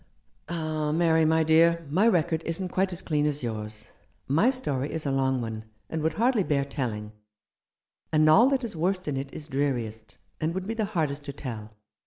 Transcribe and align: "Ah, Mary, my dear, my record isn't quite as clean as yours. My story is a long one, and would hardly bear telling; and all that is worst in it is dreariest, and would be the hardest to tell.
"Ah, 0.49 0.91
Mary, 0.91 1.25
my 1.25 1.43
dear, 1.43 1.85
my 1.91 2.07
record 2.07 2.41
isn't 2.47 2.69
quite 2.69 2.91
as 2.91 3.03
clean 3.03 3.27
as 3.27 3.43
yours. 3.43 3.91
My 4.27 4.49
story 4.49 4.91
is 4.91 5.05
a 5.05 5.11
long 5.11 5.41
one, 5.41 5.63
and 5.91 6.01
would 6.01 6.13
hardly 6.13 6.43
bear 6.43 6.65
telling; 6.65 7.11
and 8.11 8.27
all 8.27 8.49
that 8.49 8.63
is 8.63 8.75
worst 8.75 9.07
in 9.07 9.15
it 9.15 9.31
is 9.31 9.47
dreariest, 9.47 10.17
and 10.39 10.55
would 10.55 10.65
be 10.65 10.73
the 10.73 10.85
hardest 10.85 11.23
to 11.25 11.33
tell. 11.33 11.73